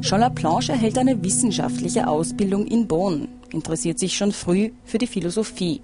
[0.00, 5.80] Jean Laplanche erhält eine wissenschaftliche Ausbildung in Bonn, interessiert sich schon früh für die Philosophie.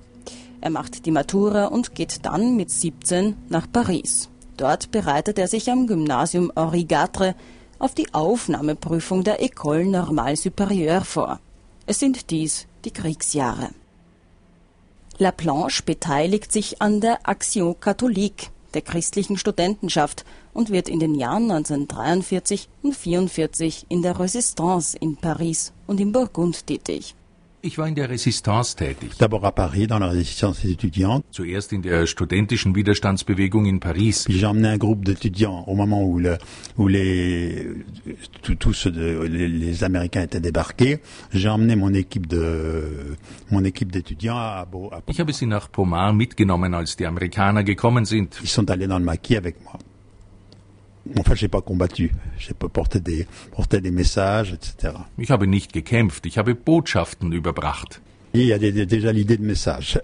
[0.60, 4.28] Er macht die Matura und geht dann mit 17 nach Paris.
[4.56, 7.34] Dort bereitet er sich am Gymnasium Henri Gatre
[7.78, 11.40] auf die Aufnahmeprüfung der École Normale Supérieure vor.
[11.86, 13.70] Es sind dies die Kriegsjahre.
[15.18, 20.24] Laplanche beteiligt sich an der Action Catholique, der christlichen Studentenschaft,
[20.54, 26.12] und wird in den Jahren 1943 und 1944 in der Resistance in Paris und in
[26.12, 27.14] Burgund tätig.
[27.66, 29.12] Ich war in der Resistance tätig.
[29.18, 31.24] D'abord à Paris, dans la résistance étudiante.
[31.30, 34.24] Zuerst in der studentischen Widerstandsbewegung in Paris.
[34.26, 36.36] Puis j'ai emmené un groupe d'étudiants au moment où, le,
[36.76, 37.66] où les,
[38.42, 41.00] tous les, les, Américains étaient débarqués.
[41.32, 43.16] J'ai emmené mon équipe de,
[43.50, 48.04] mon équipe d'étudiants à, à, Ich habe sie nach Pomar mitgenommen, als die Amerikaner gekommen
[48.04, 48.38] sind.
[48.42, 49.78] Ils sont allés dans le maquis avec moi.
[51.18, 52.12] Enfin, j'ai pas combattu.
[52.38, 54.94] J'ai porté des, porté des messages, etc.
[55.18, 56.24] Ich habe nicht gekämpft.
[56.26, 58.00] Ich habe Botschaften überbracht.
[58.32, 60.00] Il y a déjà l'idée de message.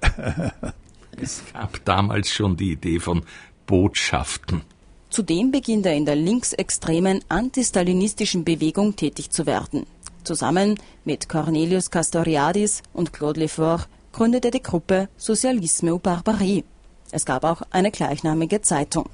[1.20, 3.22] es gab damals schon die Idee von
[3.66, 4.62] Botschaften.
[5.08, 9.86] Zudem beginnt er in der linksextremen antistalinistischen Bewegung tätig zu werden.
[10.22, 16.64] Zusammen mit Cornelius Castoriadis und Claude Lefort gründet er die Gruppe Socialisme ou Barbarie.
[17.10, 19.08] Es gab auch eine gleichnamige Zeitung.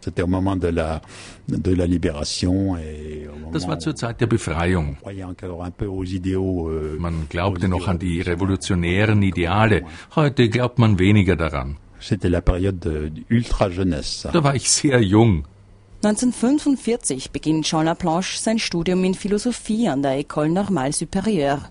[0.00, 1.02] C'était au moment de la,
[1.48, 2.76] de la libération.
[2.76, 4.96] Et das war zur Zeit der Befreiung.
[5.06, 9.82] Euh, man glaubte noch an die revolutionären Ideale.
[10.16, 11.76] Heute glaubt man weniger daran.
[12.00, 14.28] C'était la période ultra jeunesse.
[14.32, 15.44] Da war ich sehr jung.
[16.02, 21.68] 1945 beginnt Jean Laplanche sein Studium in Philosophie an der École Normale Supérieure.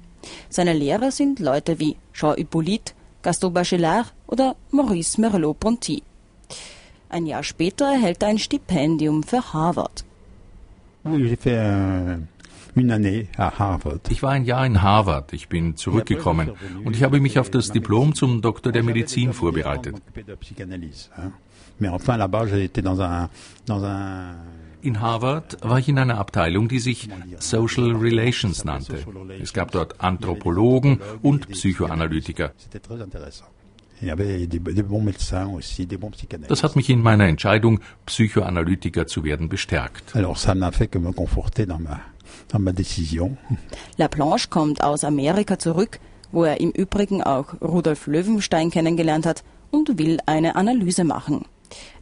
[0.50, 6.04] Seine Lehrer sind Leute wie Jean Hippolyte, Gaston Bachelard oder Maurice Merleau-Ponty.
[7.10, 10.06] Ein Jahr später erhält er ein Stipendium für Harvard.
[14.10, 15.34] Ich war ein Jahr in Harvard.
[15.34, 16.52] Ich bin zurückgekommen
[16.86, 19.96] und ich habe mich auf das Diplom zum Doktor der Medizin vorbereitet.
[24.82, 29.04] In Harvard war ich in einer Abteilung, die sich Social Relations nannte.
[29.42, 32.52] Es gab dort Anthropologen und Psychoanalytiker.
[36.48, 40.14] Das hat mich in meiner Entscheidung, Psychoanalytiker zu werden, bestärkt.
[43.98, 46.00] Laplanche kommt aus Amerika zurück,
[46.32, 51.46] wo er im Übrigen auch Rudolf Löwenstein kennengelernt hat und will eine Analyse machen.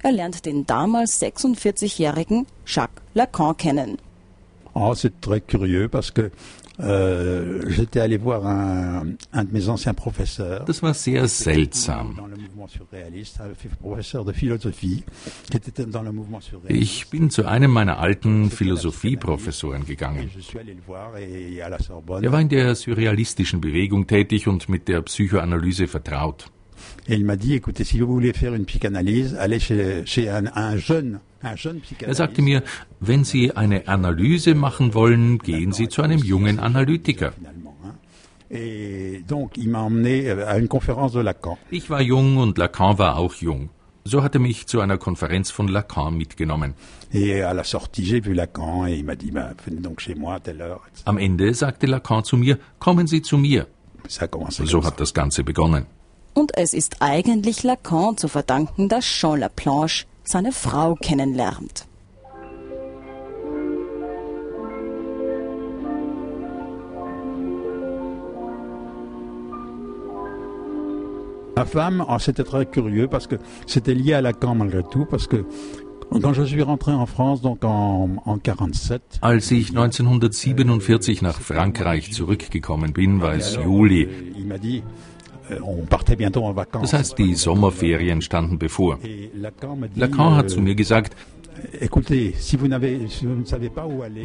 [0.03, 3.97] Er lernt den damals 46-jährigen Jacques Lacan kennen.
[4.73, 6.31] Oh, c'est très curieux parce que
[6.79, 10.63] Euh, j'étais allé voir un, un, de mes anciens professeurs.
[10.65, 12.19] Das war sehr seltsam.
[16.69, 20.29] Ich bin zu einem meiner alten Philosophieprofessoren gegangen.
[22.21, 26.51] Er war in der surrealistischen Bewegung tätig und mit der Psychoanalyse vertraut.
[27.07, 30.45] Et il m'a dit, écoutez, si vous voulez faire une psychanalyse, allez chez, chez un,
[30.55, 32.63] un jeune er sagte mir,
[32.99, 37.33] wenn Sie eine Analyse machen wollen, gehen Sie zu einem jungen Analytiker.
[41.69, 43.69] Ich war jung und Lacan war auch jung.
[44.03, 46.73] So hat er mich zu einer Konferenz von Lacan mitgenommen.
[51.05, 53.67] Am Ende sagte Lacan zu mir, kommen Sie zu mir.
[54.07, 55.85] So hat das Ganze begonnen.
[56.37, 61.87] Und es ist eigentlich Lacan zu verdanken, dass Jean Laplanche seine Frau kennenlernt.
[71.55, 75.25] Ma femme, oh, c'était très curieux parce que c'était lié à Lacan malgré tout, parce
[75.25, 75.43] que
[76.21, 79.01] quand je suis rentré en France, donc en, en 47.
[79.21, 84.07] Als ich 1947 nach Frankreich zurückgekommen bin, war es Juli.
[85.49, 88.99] Euh, das heißt, die Sommerferien standen bevor.
[89.95, 91.15] Lacan hat zu mir gesagt,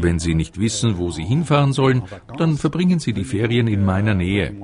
[0.00, 2.02] wenn Sie nicht wissen, wo Sie hinfahren sollen,
[2.36, 4.54] dann verbringen Sie die Ferien in meiner Nähe.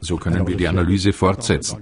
[0.00, 1.78] So können wir die Analyse fortsetzen.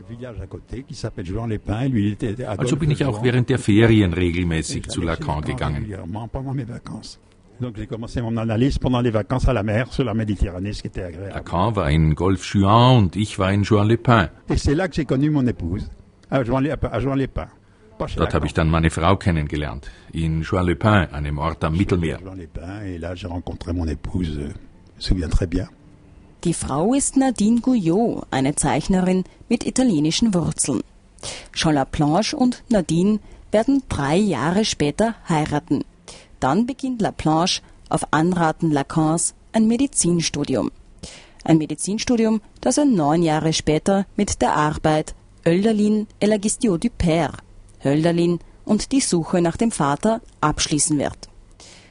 [2.46, 5.86] Also bin ich auch während der Ferien regelmäßig zu Lacan gegangen.
[7.62, 10.82] Donc j'ai commencé mon analyse pendant les vacances à la mer sur la Méditerranée, ce
[10.82, 11.32] qui était agréable.
[11.32, 14.30] Lacan war in Golf Juan und ich war in Juan Les Pins.
[14.50, 15.88] Et c'est là que j'ai connu mon épouse,
[16.28, 17.46] à Juan à Juan Les Pins.
[18.16, 22.18] Dort habe ich dann meine Frau kennengelernt, in Juan Les Pins, einem Ort am Mittelmeer.
[22.20, 25.68] Juan Les Pins, et là j'ai rencontré mon épouse, euh, je me souviens très bien.
[26.42, 30.80] Die Frau ist Nadine Gouillot, eine Zeichnerin mit italienischen Wurzeln.
[31.54, 33.20] Jean Laplanche und Nadine
[33.52, 35.84] werden drei Jahre später heiraten.
[36.42, 40.72] Dann beginnt Laplanche auf Anraten Lacans ein Medizinstudium.
[41.44, 45.14] Ein Medizinstudium, das er neun Jahre später mit der Arbeit
[45.46, 47.34] Hölderlin et la question du Père,
[47.84, 51.28] Hölderlin und die Suche nach dem Vater abschließen wird.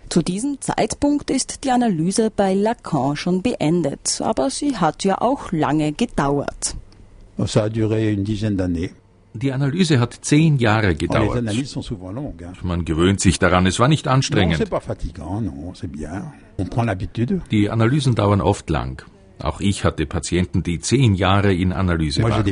[0.09, 5.53] Zu diesem Zeitpunkt ist die Analyse bei Lacan schon beendet, aber sie hat ja auch
[5.53, 6.75] lange gedauert.
[7.37, 8.91] Ça a duré une dizaine d'années.
[9.33, 11.43] Die Analyse hat zehn Jahre gedauert.
[12.63, 14.59] Man gewöhnt sich daran, es war nicht anstrengend.
[17.51, 19.03] Die Analysen dauern oft lang.
[19.39, 22.43] Auch ich hatte Patienten, die zehn Jahre in Analyse waren.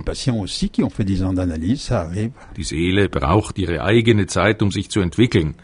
[2.58, 5.56] Die Seele braucht ihre eigene Zeit, um sich zu entwickeln.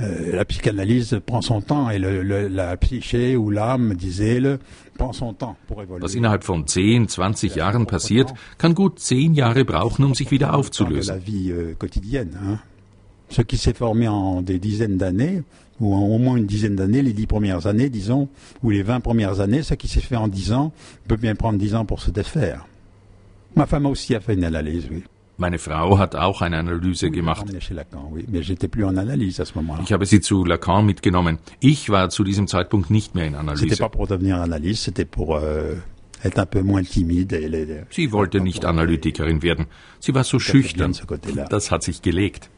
[0.00, 4.58] Euh, la psychanalyse prend son temps et le, le, la psyché ou l'âme, disait-le,
[4.96, 6.02] prend son temps pour évoluer.
[6.02, 10.54] Was innerhalb von 10, 20 Jahren passiert, kann gut zehn Jahre brauchen, um sich wieder
[10.54, 11.14] aufzulösen.
[11.14, 12.30] La vie euh, quotidienne.
[12.42, 12.58] Hein.
[13.30, 15.42] Ce qui s'est formé en des dizaines d'années,
[15.80, 18.28] ou en au moins une dizaine d'années, les dix premières années, disons,
[18.62, 20.72] ou les vingt premières années, ce qui s'est fait en dix ans
[21.06, 22.66] peut bien prendre dix ans pour se défaire.
[23.56, 25.02] Ma femme aussi a fait une analyse, oui.
[25.40, 27.46] Meine Frau hat auch eine Analyse gemacht.
[29.84, 31.38] Ich habe sie zu Lacan mitgenommen.
[31.60, 33.80] Ich war zu diesem Zeitpunkt nicht mehr in Analyse.
[33.80, 35.76] Euh,
[37.90, 39.66] sie wollte nicht Analytikerin werden.
[40.00, 40.96] Sie war so schüchtern.
[41.50, 42.50] Das hat sich gelegt.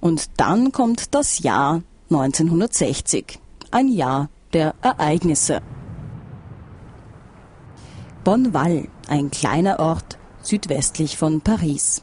[0.00, 3.38] Und dann kommt das Jahr 1960.
[3.70, 5.60] Ein Jahr der Ereignisse.
[8.24, 12.02] Bonneval, ein kleiner Ort südwestlich von Paris.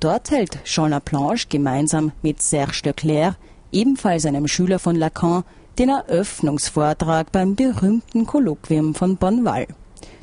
[0.00, 3.36] Dort hält Jean Laplanche gemeinsam mit Serge Leclerc,
[3.72, 5.44] ebenfalls einem Schüler von Lacan,
[5.78, 9.66] den Eröffnungsvortrag beim berühmten Kolloquium von Bonneval.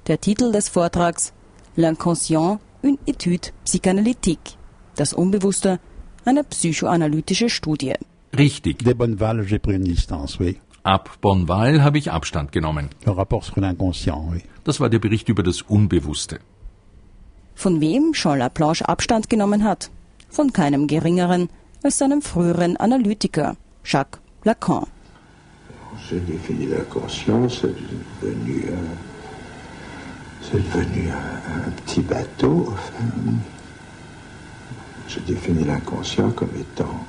[0.07, 1.33] Der Titel des Vortrags
[1.75, 4.57] L'inconscient, une étude psychanalytique.
[4.95, 5.79] Das Unbewusste,
[6.25, 7.94] eine psychoanalytische Studie.
[8.38, 8.83] Richtig.
[8.83, 10.59] De Bonneval, j'ai pris une distance, oui.
[10.83, 12.89] Ab Bonneval habe ich Abstand genommen.
[13.06, 14.44] Le rapport sur l'inconscient, oui.
[14.65, 16.39] Das war der Bericht über das Unbewusste.
[17.55, 19.89] Von wem Jean Laplanche Abstand genommen hat?
[20.29, 21.50] Von keinem geringeren
[21.83, 24.88] als seinem früheren Analytiker, Jacques Lacan.
[26.09, 26.33] Devenu,
[30.51, 32.73] devenu un, un, petit bateau.
[35.29, 37.05] Enfin, l'inconscient comme étant.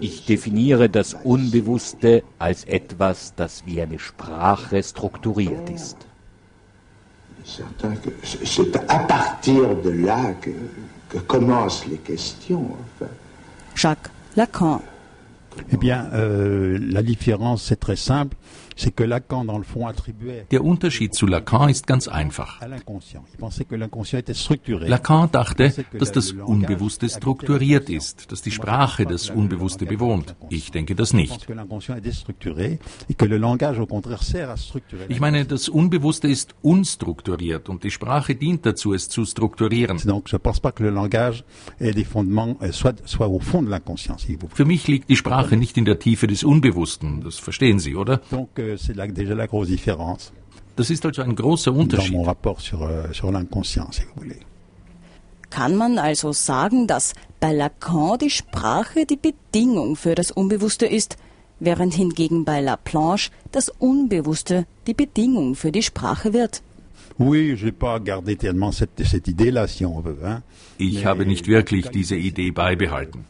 [0.00, 5.96] Ich definiere das Unbewusste als etwas, das wie eine Sprache strukturiert ist
[7.44, 10.50] certain que c'est à partir de là que,
[11.08, 12.66] que commencent les questions.
[13.00, 13.10] Enfin.
[13.74, 14.82] Jacques Lacan.
[15.70, 18.36] Eh bien, euh, la différence, c'est très simple.
[20.50, 22.60] Der Unterschied zu Lacan ist ganz einfach.
[24.88, 30.34] Lacan dachte, dass das Unbewusste strukturiert ist, dass die Sprache das Unbewusste bewohnt.
[30.50, 31.46] Ich denke das nicht.
[35.08, 39.98] Ich meine, das Unbewusste ist unstrukturiert und die Sprache dient dazu, es zu strukturieren.
[44.54, 48.20] Für mich liegt die Sprache nicht in der Tiefe des Unbewussten, das verstehen Sie, oder?
[48.62, 50.32] Que c'est la, déjà la grosse différence.
[50.76, 52.12] Das ist also ein großer Unterschied.
[52.12, 54.40] Dans mon rapport sur, euh, sur l'inconscient, si vous voulez.
[55.50, 61.18] Kann man also sagen, dass bei Lacan die Sprache die Bedingung für das Unbewusste ist,
[61.60, 66.62] während hingegen bei Laplanche das Unbewusste die Bedingung für die Sprache wird?
[70.78, 73.26] Ich habe nicht wirklich diese Idee beibehalten.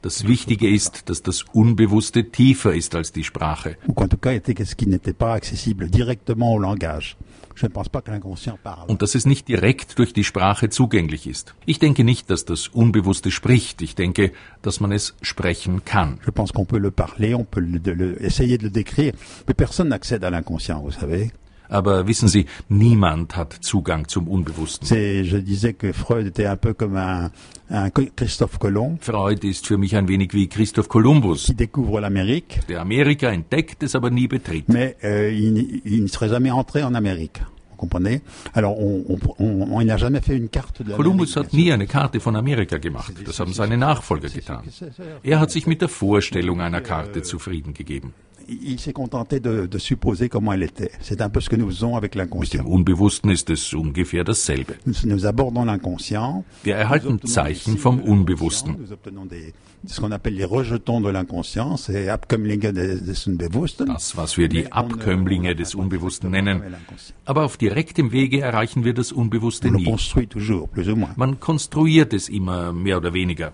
[0.00, 3.76] Das Wichtige ist, dass das Unbewusste tiefer ist als die Sprache.
[8.86, 11.54] Und dass es nicht direkt durch die Sprache zugänglich ist.
[11.66, 13.82] Ich denke nicht, dass das Unbewusste spricht.
[13.82, 14.30] Ich denke,
[14.62, 16.20] dass man es sprechen kann.
[16.24, 19.14] Je pense qu'on peut le parler, on peut le, le, essayer de le décrire,
[19.48, 21.32] mais personne n'accède à l'inconscient, vous savez.
[21.68, 24.86] Aber wissen Sie, niemand hat Zugang zum Unbewussten.
[29.00, 31.52] Freud ist für mich ein wenig wie Christoph Kolumbus.
[32.68, 34.68] Der Amerika entdeckt, es aber nie betritt.
[34.68, 37.40] Mais euh, il, il ne serait jamais entré en Amérique.
[37.78, 38.20] comprenez
[38.52, 41.86] Alors, on, on, on, on n'a jamais fait une carte de Kolumbus hat nie eine
[41.86, 43.14] Karte von Amerika gemacht.
[43.24, 44.64] Das haben seine Nachfolger getan.
[45.22, 48.12] Er hat sich mit der Vorstellung einer Karte zufrieden gegeben.
[48.48, 50.90] Il s'est contenté de, de supposer comment elle était.
[51.00, 52.62] C'est un peu ce que nous faisons avec l'inconscient.
[52.64, 54.74] dem Unbewussten ist es ungefähr dasselbe.
[54.86, 56.44] Nous, nous abordons l'inconscient.
[56.64, 58.76] Wir erhalten Zeichen vom Unbewussten.
[58.78, 59.52] Nous obtenons des,
[59.86, 61.76] ce qu'on appelle les rejetons de l'inconscient.
[61.76, 63.86] C'est Abkömmlinge des, des Unbewussten.
[63.88, 66.62] Das, was wir die ne- Abkömmlinge des Unbewussten nennen.
[67.26, 69.84] Aber auf direktem Wege erreichen wir das Unbewusste nie.
[69.84, 71.16] construit toujours, plus ou moins.
[71.16, 73.52] Man konstruiert es immer mehr oder weniger.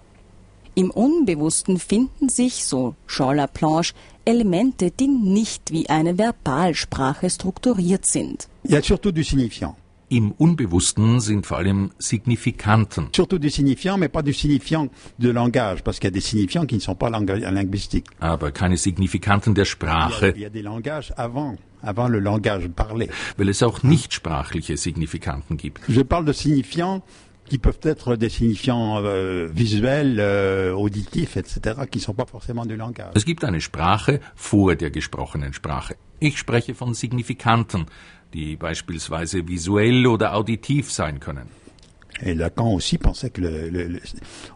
[0.76, 8.48] Im Unbewussten finden sich, so Jean Laplanche, Elemente, die nicht wie eine Verbalsprache strukturiert sind.
[8.64, 9.76] Il y a surtout du signifiant.
[10.10, 13.08] Im Unbewussten sind vor allem Signifikanten.
[13.14, 14.88] Surtout du signifiant, mais pas du signifiant
[15.18, 18.06] de langage, parce qu'il y a des signifiants qui ne sont pas linguistiques.
[18.20, 23.08] aber keine Signifikanten der Sprache, il y a des langages avant, avant le langage parlé.
[23.38, 25.80] weil es auch nichtsprachliche Signifikanten gibt.
[25.88, 27.02] Je parle de signifiants
[27.48, 31.60] qui peuvent être des signifiants euh, visuels, euh, auditifs, etc.,
[31.90, 33.12] qui sont pas forcément du langage.
[33.14, 35.94] Es gibt eine Sprache vor der gesprochenen Sprache.
[36.20, 37.86] Ich spreche von Signifikanten,
[38.32, 41.48] die beispielsweise visuell oder auditiv sein können.
[42.22, 44.00] Et Lacan aussi pensait que le, le- le-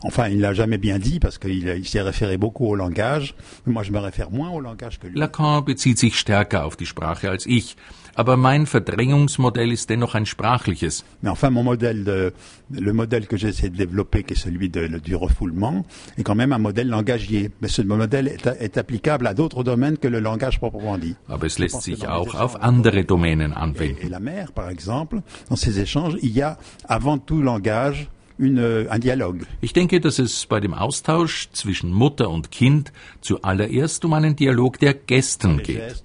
[0.02, 3.34] enfin, il l'a jamais bien dit parce qu'il il s'est référé beaucoup au langage.
[3.66, 5.18] Moi, je me réfère moins au langage que lui.
[5.18, 7.76] Lacan bezieht sich stärker auf die Sprache als ich,
[8.18, 11.04] aber mein Verdrängungsmodell ist dennoch ein sprachliches.
[11.22, 12.32] Mais enfin, mon modèle,
[12.70, 15.84] le modèle que j'essaie de développer, qui est celui de- du refoulement,
[16.18, 17.50] est quand même un modèle langagier.
[17.62, 21.14] Mais ce modèle est, est applicable à d'autres domaines que le langage proprement dit.
[21.28, 24.10] Aber es lässt sich auch auf andere Domänen Et, et anwenden.
[24.10, 26.58] la mère, par exemple, dans ces échanges, il y a
[26.88, 29.40] avant tout langage une, un dialogue.
[29.60, 34.78] Ich denke, dass es bei dem Austausch zwischen Mutter und Kind zuallererst um einen Dialog
[34.78, 36.04] der Gesten geht.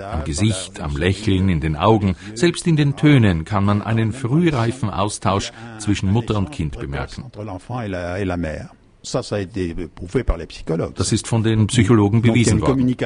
[0.00, 4.90] Am Gesicht, am Lächeln, in den Augen, selbst in den Tönen kann man einen frühreifen
[4.90, 7.30] Austausch zwischen Mutter und Kind bemerken.
[10.94, 12.96] Das ist von den Psychologen bewiesen worden.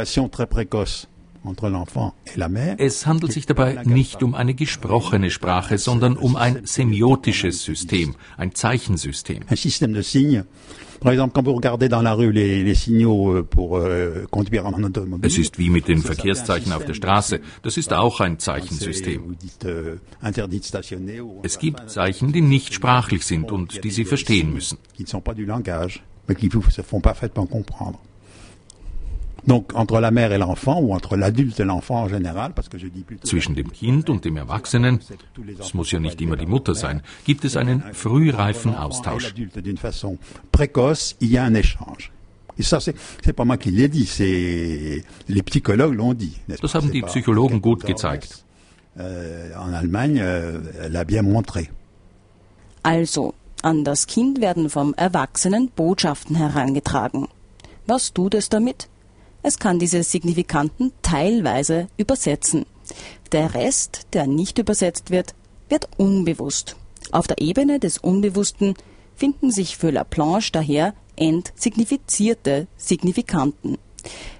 [2.78, 8.54] Es handelt sich dabei nicht um eine gesprochene Sprache, sondern um ein semiotisches System, ein
[8.54, 9.42] Zeichensystem.
[13.36, 14.26] euh, euh,
[15.22, 17.40] Es ist wie mit den Verkehrszeichen auf der Straße.
[17.62, 19.36] Das ist auch ein Zeichensystem.
[19.64, 19.96] Euh,
[21.42, 24.78] Es gibt Zeichen, die nicht sprachlich sind und die Sie verstehen müssen.
[33.24, 35.00] Zwischen dem Kind und dem Erwachsenen,
[35.60, 39.24] es muss ja nicht immer die Mutter sein, gibt es einen frühreifen Austausch.
[39.24, 40.18] l'adulte d'une façon
[40.52, 42.12] précoce, il y a un échange.
[42.58, 46.36] Et ça, c'est c'est pas moi qui l'ai dit, c'est les psychologues l'ont dit.
[46.48, 48.44] n'est-ce Das haben die Psychologen gut gezeigt.
[48.98, 51.68] En Allemagne, elle a bien montré.
[52.82, 57.28] Also, an das Kind werden vom Erwachsenen Botschaften herangetragen.
[57.86, 58.88] Was tut es damit?
[59.48, 62.66] Es kann diese Signifikanten teilweise übersetzen.
[63.30, 65.36] Der Rest, der nicht übersetzt wird,
[65.68, 66.74] wird unbewusst.
[67.12, 68.74] Auf der Ebene des Unbewussten
[69.14, 73.78] finden sich für Laplanche daher entsignifizierte Signifikanten.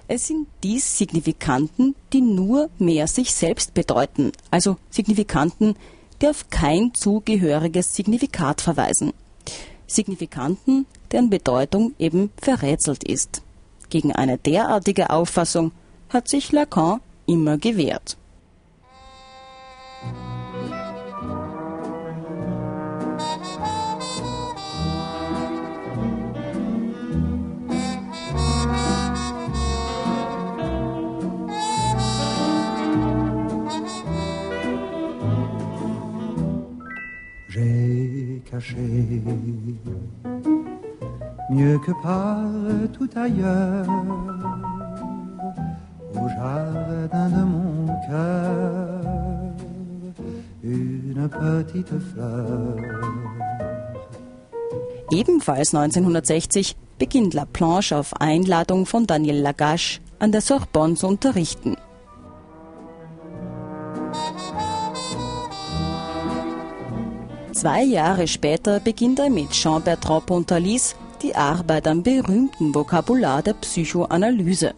[0.09, 5.77] Es sind dies Signifikanten, die nur mehr sich selbst bedeuten, also Signifikanten,
[6.21, 9.13] die auf kein zugehöriges Signifikat verweisen.
[9.87, 13.41] Signifikanten, deren Bedeutung eben verrätselt ist.
[13.89, 15.71] Gegen eine derartige Auffassung
[16.09, 18.17] hat sich Lacan immer gewehrt.
[41.57, 43.87] Mieux que partout ailleurs
[46.13, 49.01] au jardin de mon cœur
[50.63, 52.75] une petite fleur.
[55.11, 61.75] Ebenfalls 1960 beginnt Laplanche auf Einladung von Daniel Lagache an der Sorbonne zu unterrichten.
[67.53, 74.73] Zwei Jahre später beginnt er mit Jean-Bertrand Pontalis die Arbeit am berühmten Vokabular der Psychoanalyse.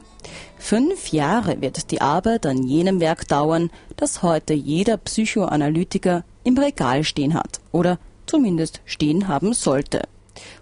[0.58, 7.04] Fünf Jahre wird die Arbeit an jenem Werk dauern, das heute jeder Psychoanalytiker im Regal
[7.04, 10.02] stehen hat oder zumindest stehen haben sollte.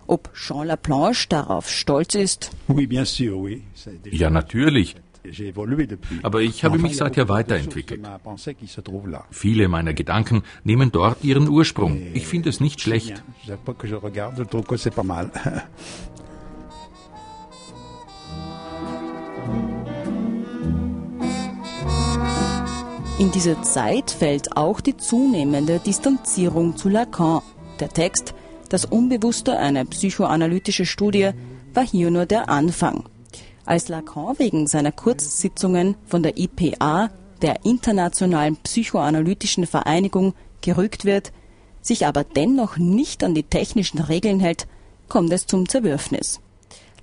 [0.07, 2.51] Ob Jean Laplanche darauf stolz ist,
[4.11, 4.95] Ja, natürlich.
[6.23, 8.01] Aber ich habe mich seither weiterentwickelt.
[9.31, 12.01] Viele meiner Gedanken nehmen dort ihren Ursprung.
[12.13, 13.23] Ich finde es nicht schlecht.
[23.19, 27.41] In diese Zeit fällt auch die zunehmende Distanzierung zu Lacan.
[27.79, 28.35] Der Text
[28.69, 31.31] Das Unbewusste, eine psychoanalytische Studie,
[31.73, 33.05] war hier nur der Anfang.
[33.67, 37.09] Als Lacan wegen seiner Kurzsitzungen von der IPA,
[37.41, 41.33] der Internationalen Psychoanalytischen Vereinigung, gerückt wird,
[41.81, 44.67] sich aber dennoch nicht an die technischen Regeln hält,
[45.09, 46.39] kommt es zum Zerwürfnis.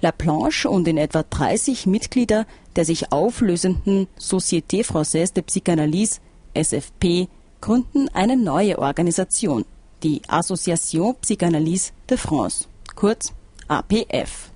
[0.01, 6.21] La Planche und in etwa 30 Mitglieder der sich auflösenden Société Française de Psychanalyse,
[6.55, 7.29] SFP,
[7.61, 9.67] gründen eine neue Organisation,
[10.03, 12.67] die Association Psychanalyse de France,
[12.97, 13.35] kurz
[13.69, 14.54] APF.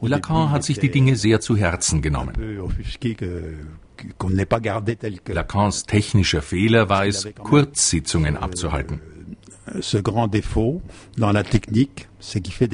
[0.00, 2.34] Lacan hat sich die Dinge sehr zu Herzen genommen.
[5.26, 9.00] Lacans technischer Fehler war es, Kurzsitzungen abzuhalten.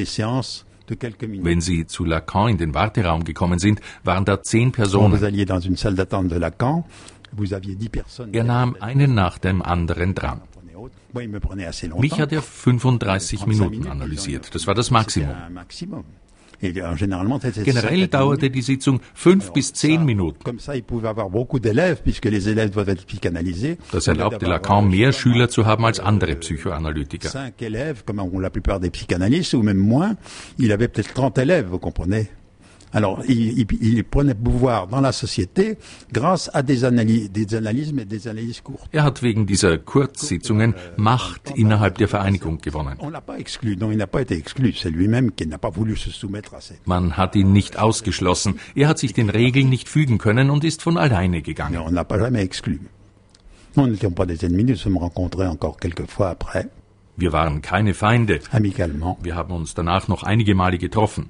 [0.05, 5.15] Séances wenn Sie zu Lacan in den Warteraum gekommen sind, waren da zehn Personen.
[8.33, 10.43] Er nahm einen nach dem anderen dran.
[12.01, 14.55] Mich hat er 35 Minuten analysiert.
[14.55, 15.35] Das war das Maximum.
[17.65, 20.39] Generell dauerte die Sitzung fünf bis zehn Minuten.
[23.93, 27.29] Das erlaubte Lacan, mehr Schüler zu haben als andere Psychoanalytiker.
[32.95, 35.77] Alors, il, il, il, prenait pouvoir dans la société
[36.13, 38.89] grâce à des analyses, des analyses, mais des analyses courtes.
[38.93, 42.97] Er hat wegen dieser Kurzsitzungen Macht innerhalb der Vereinigung gewonnen.
[46.85, 48.55] Man hat ihn nicht ausgeschlossen.
[48.77, 51.79] Er hat sich den Regeln nicht fügen können und ist von alleine gegangen.
[51.79, 52.79] On l'a pas jamais exclu.
[53.77, 56.69] Nous n'étions pas des ennemis, nous sommes rencontrés encore quelques fois après.
[57.17, 58.39] Wir waren keine Feinde.
[58.53, 59.19] Amicalement.
[59.23, 61.29] Wir haben uns danach noch einige Male getroffen.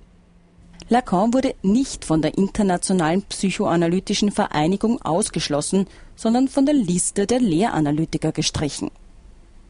[0.90, 8.32] Lacan wurde nicht von der Internationalen Psychoanalytischen Vereinigung ausgeschlossen, sondern von der Liste der Lehranalytiker
[8.32, 8.90] gestrichen.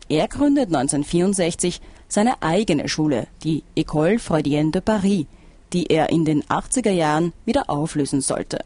[0.09, 5.27] Er gründet 1964 seine eigene Schule, die École Freudienne de Paris,
[5.73, 8.59] die er in den 80er Jahren wieder auflösen sollte.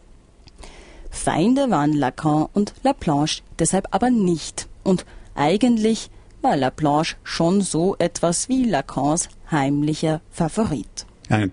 [1.11, 4.69] Feinde waren Lacan und Laplanche deshalb aber nicht.
[4.85, 6.11] Und eigentlich
[6.43, 11.08] war Laplanche schon so etwas wie Lacans heimlicher Favorit.
[11.31, 11.47] Euh,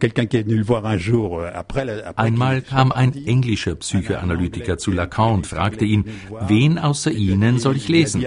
[2.15, 6.05] Einmal kam ein englischer Psychoanalytiker zu Lacan und fragte ihn,
[6.47, 8.21] wen außer Ihnen soll ich lesen?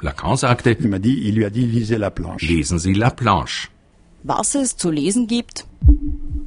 [0.00, 0.76] Lacan sagte,
[2.40, 3.68] lesen Sie La Planche.
[4.22, 5.66] Was es zu lesen gibt?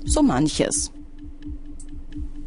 [0.05, 0.91] So manches.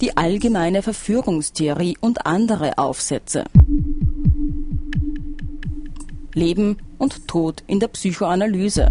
[0.01, 3.45] Die allgemeine Verführungstheorie und andere Aufsätze.
[6.35, 8.89] Leben und Tod in der Psychoanalyse.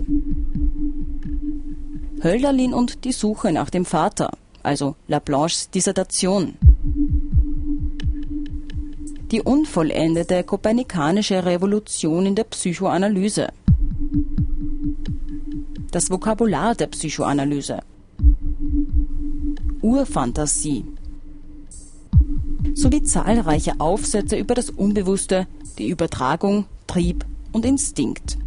[2.23, 4.32] Hölderlin und die Suche nach dem Vater,
[4.63, 6.54] also Laplanches Dissertation.
[9.32, 13.47] Die unvollendete kopernikanische Revolution in der Psychoanalyse.
[15.91, 17.80] Das Vokabular der Psychoanalyse.
[19.82, 20.86] Urfantasie.
[22.75, 28.38] Sowie zahlreiche Aufsätze über das Unbewusste, die Übertragung, Trieb und Instinkt.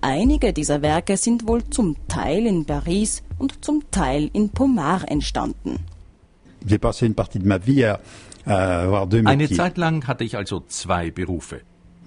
[0.00, 5.80] Einige dieser Werke sind wohl zum Teil in Paris und zum Teil in Pomar entstanden.
[8.44, 11.62] Eine Zeit lang hatte ich also zwei Berufe.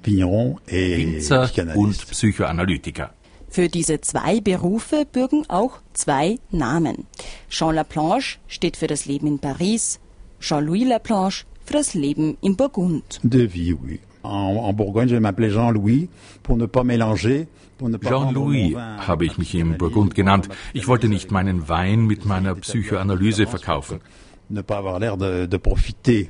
[0.05, 3.13] Winzer und Psychoanalytiker.
[3.49, 7.07] Für diese zwei Berufe bürgen auch zwei Namen.
[7.49, 9.99] Jean Laplanche steht für das Leben in Paris,
[10.39, 13.19] Jean-Louis Laplanche für das Leben in Burgund.
[13.21, 13.99] De vie, oui.
[14.23, 16.09] En, en Bourgogne, je m'appelais Jean-Louis
[16.43, 17.47] pour ne pas mélanger.
[18.01, 20.49] Jean-Louis habe ich mich im Burgund genannt.
[20.73, 23.99] Ich wollte nicht meinen Wein mit meiner Psychoanalyse verkaufen.
[24.49, 26.29] Ne pas avoir l'air de, de profiter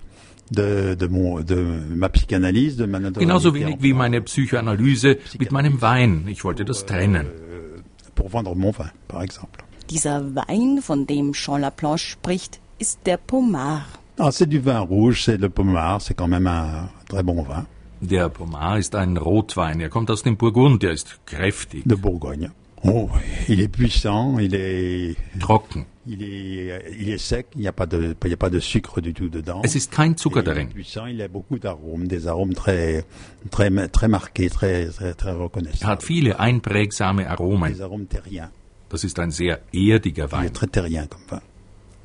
[0.51, 1.55] de, de, mon, de
[1.95, 6.25] ma psychanalyse, de ma Genauso wenig wie meine Psychoanalyse mit meinem Wein.
[6.27, 7.25] Ich wollte das trennen.
[7.25, 7.81] Euh,
[8.15, 9.63] pour vendre mon vin, par exemple.
[9.89, 13.85] Dieser Wein, von dem Jean Laplanche spricht, ist der Pomard.
[14.19, 17.65] Ah, c'est du vin rouge, c'est le Pomard, c'est quand même un très bon vin.
[18.01, 19.81] Der Pomard ist ein Rotwein.
[19.81, 20.83] Er kommt aus dem Burgund.
[20.83, 21.83] Er ist kräftig.
[21.85, 22.51] De Bourgogne.
[22.81, 23.09] Oh,
[23.49, 25.85] il est puissant, il est trocken.
[26.07, 28.61] Il est, il est sec, il n'y a pas de, il y a pas de
[28.61, 29.61] sucre du tout dedans.
[29.63, 30.61] Es ist kein Zucker darin.
[30.61, 33.03] Il est puissant, il a beaucoup d'arômes, des arômes très,
[33.51, 35.83] très, très marqués, très, très, très reconnaissables.
[35.83, 37.73] Er hat viele einprägsame Aromen.
[37.73, 38.49] Des arômes terriens.
[38.87, 40.43] Das ist ein sehr erdiger Wein.
[40.43, 41.41] Il est très terrien comme vin.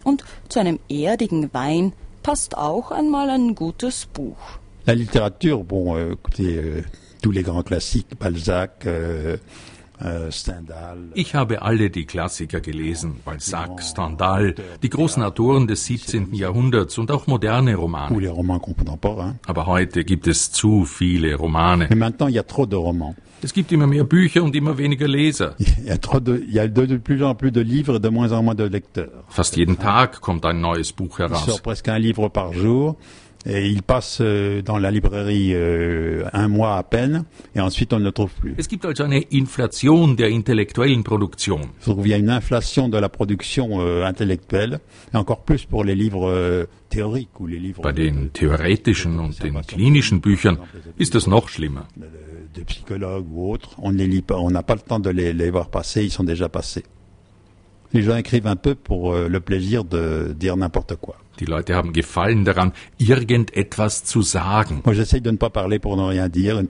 [0.03, 1.93] Und zu einem erdigen Wein
[2.25, 4.59] passt auch einmal ein gutes Buch.
[4.87, 6.83] La littérature, bon, euh, écoutez, euh,
[7.23, 9.39] tous les grands classiques, Balzac, euh,
[10.03, 10.99] euh, Stendhal.
[11.15, 16.35] Ich habe alle die Klassiker gelesen, Balzac, Stendhal, die großen Autoren des 17.
[16.35, 18.15] Jahrhunderts und auch moderne Romane.
[19.47, 21.89] Aber heute gibt es zu viele Romane.
[23.41, 25.55] Es gibt immer mehr Bücher und immer weniger Leser.
[29.29, 31.45] Fast jeden Tag kommt ein neues Buch heraus.
[33.47, 37.99] Et il passe euh, dans la librairie euh, un mois à peine, et ensuite on
[37.99, 38.55] ne le trouve plus.
[38.57, 41.61] Es gibt also eine Inflation der intellektuellen Produktion.
[41.85, 44.81] Qu'il y a une inflation de la production euh, intellectuelle,
[45.13, 49.19] et encore plus pour les livres euh, théoriques ou les livres Bei de, den theoretischen
[49.21, 50.57] und den klinischen Büchern
[50.99, 51.87] ist es noch schlimmer.
[51.97, 52.07] de-
[52.55, 53.75] de psychologues ou autres.
[53.83, 56.05] On ne les lit pas, on n'a pas le temps de les, les voir passer,
[56.05, 56.85] ils sont déjà passés.
[57.95, 61.15] Les gens écrivent un peu pour euh, le plaisir de dire n'importe quoi.
[61.39, 64.83] Die Leute haben Gefallen daran, irgendetwas zu sagen.
[64.85, 66.63] Ne ne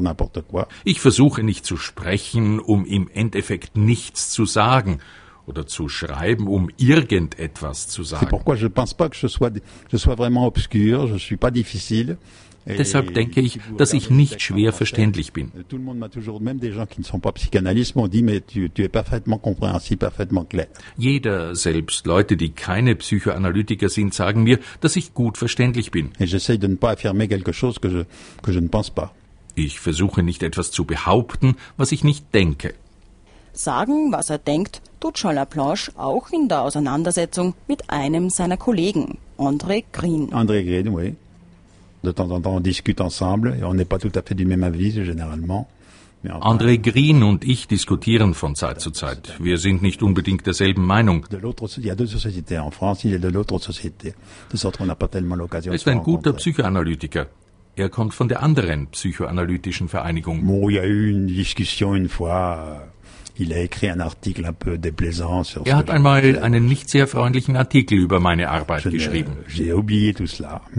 [0.00, 0.66] ne.
[0.84, 4.98] Ich versuche nicht zu sprechen, um im Endeffekt nichts zu sagen
[5.48, 8.28] oder zu schreiben, um irgendetwas zu C'est sagen.
[8.28, 9.50] pourquoi je pense pas que je sois,
[9.90, 12.16] je sois vraiment obscur, je suis pas difficile.
[12.76, 15.52] Deshalb denke ich, dass ich nicht schwer verständlich bin.
[15.54, 15.64] Ne.
[20.96, 26.10] Jeder, selbst Leute, die keine Psychoanalytiker sind, sagen mir, dass ich gut verständlich bin.
[26.18, 26.38] Ne ne.
[29.54, 32.74] Ich versuche nicht etwas zu behaupten, was ich nicht denke.
[33.52, 39.18] Sagen, was er denkt, tut Jean Laplanche auch in der Auseinandersetzung mit einem seiner Kollegen,
[39.36, 40.32] André Green.
[40.32, 41.16] André Green, oui.
[42.04, 44.46] De temps en temps, on discute ensemble et on n'est pas tout à fait du
[44.46, 45.68] même avis, généralement.
[46.40, 49.34] André Green und ich diskutieren von Zeit zu Zeit.
[49.38, 51.24] Wir sind nicht unbedingt derselben Meinung.
[51.30, 51.52] Er de
[55.74, 56.32] ist ein guter.
[56.32, 57.26] Psychoanalytiker.
[57.76, 60.44] Er kommt von der anderen psychoanalytischen Vereinigung.
[60.44, 62.82] Bon, il y a eu une discussion une fois.
[63.38, 67.06] Il a écrit un article un peu déplaisant sur Er hat einmal einen nicht sehr
[67.06, 69.32] freundlichen Artikel über meine Arbeit geschrieben.
[69.48, 70.60] J'ai oublié tout cela.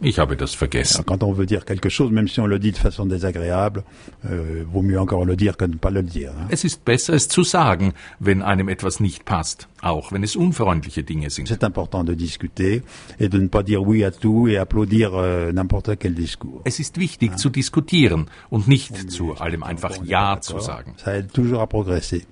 [0.00, 1.04] Ich habe das vergessen.
[1.04, 3.82] Quand on veut dire quelque chose, même si on le dit de façon désagréable,
[4.30, 6.30] euh, vaut mieux encore le dire que ne pas le dire.
[6.38, 6.46] hein.
[6.50, 11.02] Es ist besser, es zu sagen, wenn einem etwas nicht passt, auch wenn es unfreundliche
[11.02, 11.48] Dinge sind.
[11.48, 12.82] C'est important de discuter
[13.18, 16.60] et de ne pas dire oui à tout et applaudir euh, n'importe quel discours.
[16.64, 20.94] Es ist wichtig zu diskutieren und nicht zu allem einfach Ja zu sagen.
[20.98, 22.26] Ça aide toujours à progresser.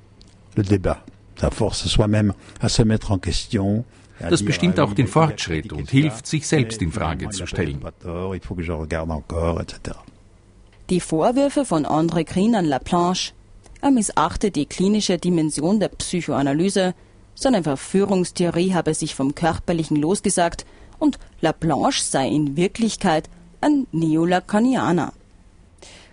[0.56, 0.98] Le débat.
[1.40, 3.84] Ça force soi-même à se mettre en question.
[4.18, 7.78] Das bestimmt ah, auch den Fortschritt und hilft, sich selbst in Frage zu stellen.
[10.90, 13.32] Die Vorwürfe von André Green an Laplanche,
[13.82, 16.94] er missachte die klinische Dimension der Psychoanalyse,
[17.34, 20.64] seine Verführungstheorie habe sich vom Körperlichen losgesagt
[20.98, 23.28] und Laplanche sei in Wirklichkeit
[23.60, 25.12] ein Neolacanianer.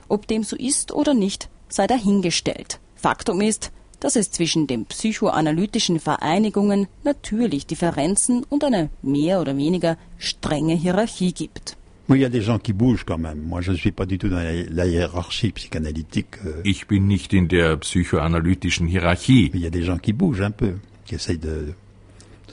[0.09, 2.79] Ob dem so ist oder nicht, sei dahingestellt.
[3.03, 9.97] Faktum ist, dass es zwischen den psychoanalytischen Vereinigungen natürlich Differenzen und eine mehr oder weniger
[10.17, 11.75] strenge Hierarchie gibt.
[12.07, 12.17] Ne
[16.45, 19.51] euh, Ich bin nicht in der psychoanalytischen Hierarchie.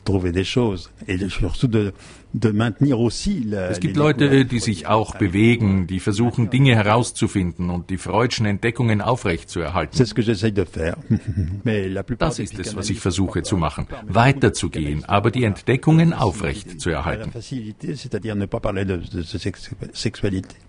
[0.05, 1.93] Trouver des choses et surtout de,
[2.35, 7.71] de maintenir aussi la, Es gibt Leute, die sich auch bewegen, die versuchen, Dinge herauszufinden
[7.71, 9.97] und die freudschen Entdeckungen aufrechtzuerhalten.
[9.97, 10.97] C'est ce que j'essaye de faire.
[11.65, 16.13] Mais la plupart Das ist es, was ich versuche zu machen, weiterzugehen, aber die Entdeckungen
[16.13, 17.31] aufrecht zu La erhalten.
[17.33, 18.49] facilité, c'est-à-dire ne.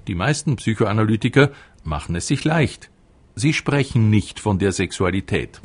[0.07, 1.51] Die meisten Psychoanalytiker
[1.83, 2.89] machen es sich leicht.
[3.35, 5.61] Sie sprechen nicht von der Sexualität.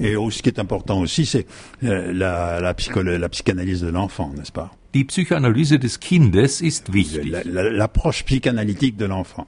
[4.94, 7.28] Die Psychoanalyse des Kindes ist wichtig.
[7.30, 9.46] La- la- L'approche psychanalytique de l'enfant.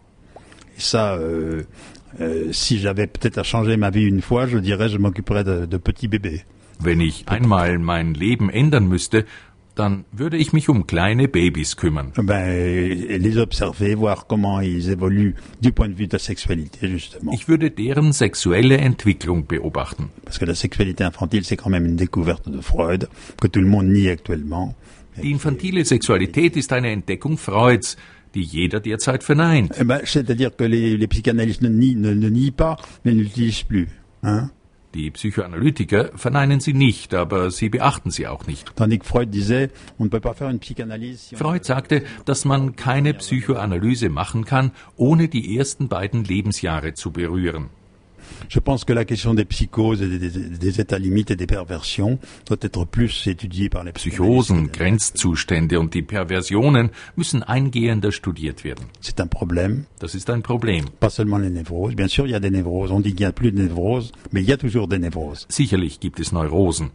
[0.76, 1.62] Ça, euh,
[2.20, 5.66] euh, si j'avais peut-être à changer ma vie une fois, je dirais je m'occuperais de,
[5.66, 6.42] de petits bébés.
[6.80, 9.24] Wenn ich einmal mein Leben ändern müsste,
[9.78, 12.12] dann würde ich mich um kleine Babys kümmern.
[17.32, 20.10] Ich würde deren sexuelle Entwicklung beobachten.
[25.22, 27.96] Die infantile Sexualität ist eine Entdeckung Freuds,
[28.34, 29.72] die jeder derzeit verneint.
[29.78, 33.64] Eh C'est-à-dire que les, les psychanalystes ne nient, ne, ne nient pas, mais ne l'utilisent
[33.64, 33.88] plus.
[34.22, 34.50] Hein
[34.98, 38.72] Die Psychoanalytiker verneinen sie nicht, aber sie beachten sie auch nicht.
[38.80, 38.98] Ne
[41.34, 47.70] Freud sagte, dass man keine Psychoanalyse machen kann, ohne die ersten beiden Lebensjahre zu berühren.
[48.48, 52.18] Je pense que la question des psychoses et des, des états limites et des perversions
[52.46, 58.86] doit être plus étudiée par les Psychosen, Grenzzustände und die Perversionen müssen eingehender studiert werden.
[59.00, 59.84] C'est un problème.
[60.00, 60.84] Das ist ein Problem.
[61.00, 61.94] Pas seulement les névroses.
[61.94, 62.92] Bien sûr, il y a des névroses.
[62.92, 65.46] On dit qu'il n'y a plus de névroses, mais il y a toujours des névroses.
[65.48, 66.90] Sicherlich gibt es Neurosen.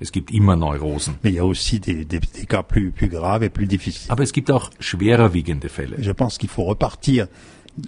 [0.00, 1.14] Es gibt immer Neurosen.
[1.24, 4.10] Mais il y a aussi des, des, des cas plus, plus graves et plus difficiles.
[4.10, 5.30] Aber es gibt auch schwerer
[5.68, 5.96] Fälle.
[5.98, 7.26] Je pense qu'il faut repartir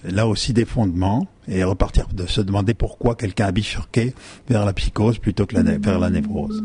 [0.04, 4.14] là aussi des fondements et repartir de se demander pourquoi quelqu'un a bifurqué
[4.48, 6.62] vers la psychose plutôt que la, vers la névrose.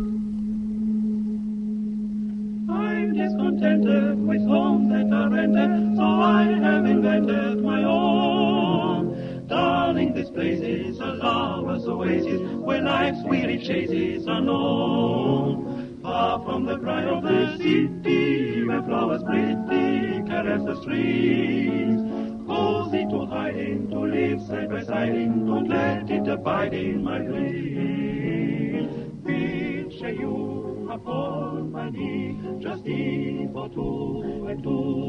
[9.48, 16.00] Darling, this place is a lover's oasis where life's weary chases are known.
[16.02, 22.05] Far from the cry of the city where flowers pretty caress the streets.
[22.48, 27.20] To hiding, to live side by don't let it abide in my
[33.20, 35.06] you for two and two.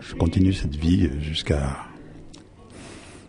[0.00, 1.86] Je continue cette vie jusqu'à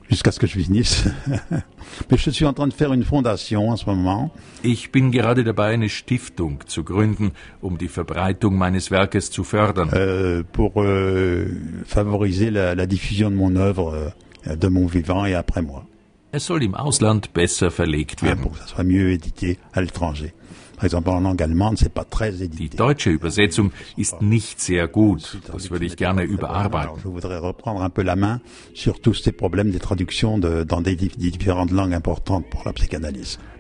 [0.09, 1.07] jusqu'à ce que je finisse.
[2.11, 4.31] Mais je suis en train de faire une fondation en ce moment.
[4.63, 9.89] Ich bin gerade dabei, eine Stiftung zu gründen, um die Verbreitung meines Werkes zu fördern.
[9.93, 11.47] Euh, pour euh,
[11.85, 14.13] favoriser la, la, diffusion de mon œuvre
[14.47, 15.85] euh, de mon vivant et après moi.
[16.31, 18.39] Es soll im Ausland besser verlegt werden.
[18.39, 20.33] Ah, pour que ça soit mieux édité à l'étranger.
[20.81, 25.39] Die deutsche Übersetzung ist nicht sehr gut.
[25.51, 27.01] Das würde ich gerne überarbeiten.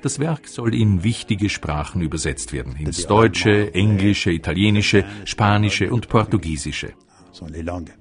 [0.01, 2.75] Das Werk soll in wichtige Sprachen übersetzt werden.
[2.77, 6.93] Ins Deutsche, Englische, Italienische, Spanische und Portugiesische.
[7.31, 7.91] Sont les langues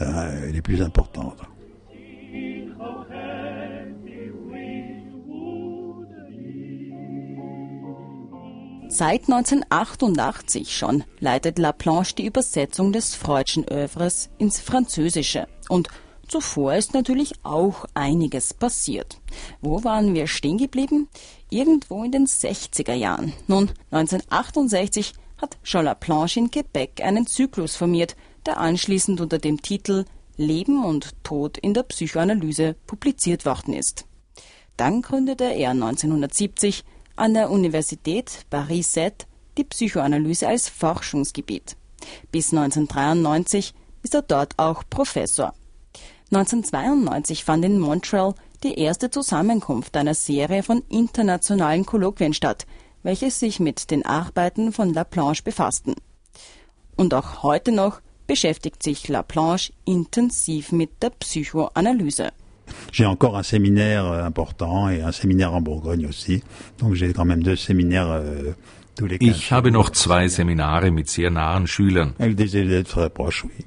[0.00, 1.36] euh, les plus importantes.
[8.92, 15.46] Seit 1988 schon leitet Laplanche die Übersetzung des Freudschen Övres ins Französische.
[15.68, 15.88] Und
[16.26, 19.20] zuvor ist natürlich auch einiges passiert.
[19.60, 21.08] Wo waren wir stehen geblieben?
[21.50, 23.32] Irgendwo in den 60er Jahren.
[23.46, 30.04] Nun, 1968 hat Jean Laplanche in Quebec einen Zyklus formiert, der anschließend unter dem Titel
[30.36, 34.04] Leben und Tod in der Psychoanalyse publiziert worden ist.
[34.76, 36.82] Dann gründete er 1970
[37.16, 39.12] an der Universität Paris 7
[39.58, 41.76] die Psychoanalyse als Forschungsgebiet.
[42.32, 45.52] Bis 1993 ist er dort auch Professor.
[46.32, 52.66] 1992 fand in Montreal die erste Zusammenkunft einer Serie von internationalen Kolloquien statt,
[53.02, 55.94] welche sich mit den Arbeiten von Laplanche befassten.
[56.96, 62.30] Und auch heute noch beschäftigt sich Laplanche intensiv mit der Psychoanalyse.
[62.92, 66.42] J'ai encore un séminaire euh, important et un séminaire en Bourgogne aussi.
[66.78, 68.52] Donc j'ai quand même deux séminaires euh,
[68.96, 72.12] tous les 15 Ich habe noch zwei Seminare mit sehr nahen Schülern.
[72.18, 73.64] Avec des élèves très proches, oui.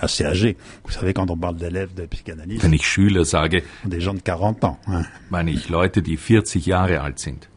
[0.00, 0.56] Assez âgés.
[0.84, 4.20] Vous savez, quand on parle d'élèves de psychanalyse, Wenn ich Schüler sage, des gens de
[4.20, 4.78] 40 ans.
[4.86, 5.04] Hein.
[5.30, 7.48] meine ich Leute, die 40 Jahre alt sind.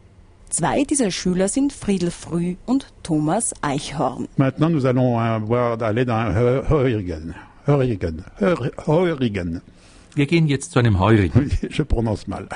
[0.50, 4.26] Zwei dieser Schüler sind Friedel Früh und Thomas Eichhorn.
[4.36, 7.34] Maintenant, nous allons voir, aller dans Heurigen.
[7.68, 8.24] Heurigen.
[8.86, 9.60] Heurigen.
[10.14, 11.50] Wir gehen jetzt zu einem Heurigen.
[11.70, 12.48] Je prononce mal.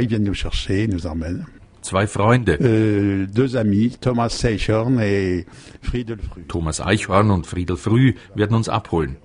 [0.00, 1.46] Ils viennent nous chercher, nous emmènent.
[1.82, 2.58] Zwei Freunde.
[2.60, 5.46] Euh, deux amis, Thomas Eichhorn et
[5.80, 6.42] Friedel Früh.
[6.46, 9.16] Thomas Eichhorn und Friedel Früh werden uns abholen.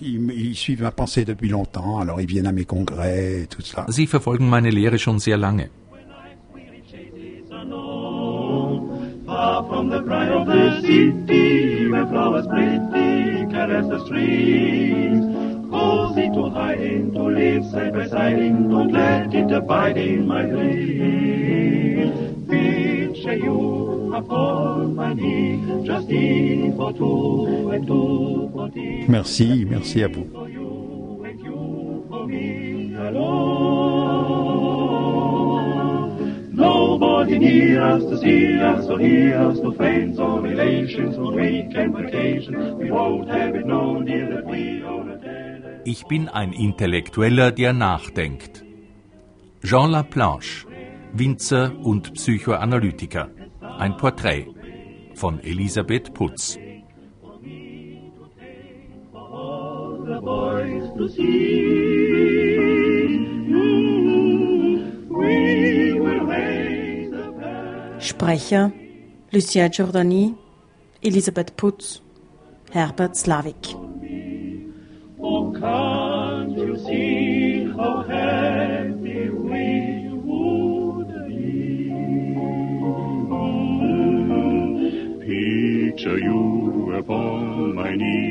[0.00, 3.62] Ils, ils, suivent ma pensée depuis longtemps, alors ils viennent à mes congrès et tout
[3.62, 3.86] ça.
[3.88, 5.68] Sie verfolgen meine Lehre schon sehr lange.
[15.74, 17.34] Far from the cry of the city, where flowers pretty caress the streets.
[17.34, 22.12] Cozy to live side by side, in, don't let it abide in my dreams.
[22.48, 29.04] Picture you upon my knee, just tea for two and two for tea.
[29.08, 30.26] Merci, merci à vous.
[30.32, 33.64] For you and you for me alone.
[36.52, 41.96] Nobody near us to see us or hear us, no friends or relations, no weekend
[41.96, 42.78] vacation.
[42.78, 45.13] We won't have it known, dear, that we own a day.
[45.86, 48.64] Ich bin ein Intellektueller, der nachdenkt.
[49.62, 50.66] Jean Laplanche,
[51.12, 53.30] Winzer und Psychoanalytiker.
[53.60, 54.46] Ein Porträt
[55.14, 56.58] von Elisabeth Putz.
[67.98, 68.72] Sprecher
[69.30, 70.34] Lucien Giordani,
[71.02, 72.00] Elisabeth Putz,
[72.70, 73.93] Herbert Slavik.
[75.60, 81.90] can't you see how happy we would be?
[85.90, 88.23] Picture you upon my knee.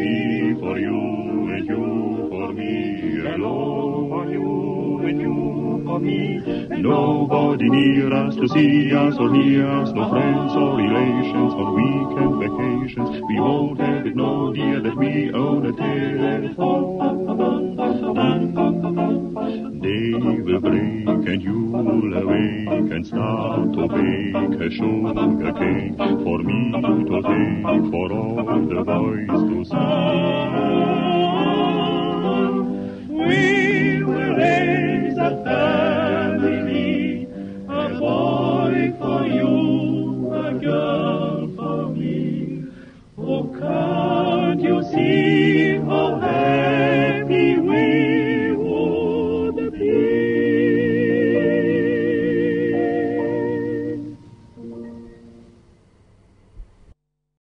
[0.00, 0.98] Me for you
[1.54, 4.30] and you for me alone.
[4.32, 6.40] You and you for me.
[6.82, 9.92] Nobody near us to see us or hear us.
[9.92, 13.10] No friends or relations on weekend vacations.
[13.28, 17.00] We won't have it, no dear, that we own a telephone.
[19.80, 26.72] Day will break and you'll awake and start to bake a sugar cake for me
[27.08, 29.76] to take, for all the boys to see.